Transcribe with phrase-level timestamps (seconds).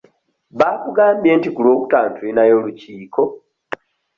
[0.59, 3.21] Baakugambye nti ku lwokutaano tulinayo olukiiko?